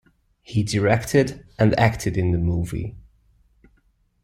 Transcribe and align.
He 0.41 0.63
directed 0.63 1.45
and 1.59 1.79
acted 1.79 2.17
in 2.17 2.31
the 2.31 2.39
movie. 2.39 2.95